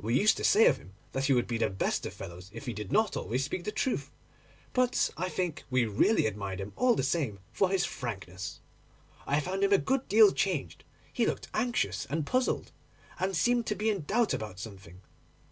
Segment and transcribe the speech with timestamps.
[0.00, 2.66] We used to say of him that he would be the best of fellows, if
[2.66, 4.10] he did not always speak the truth,
[4.72, 8.58] but I think we really admired him all the more for his frankness.
[9.24, 10.82] I found him a good deal changed.
[11.12, 12.72] He looked anxious and puzzled,
[13.20, 15.00] and seemed to be in doubt about something.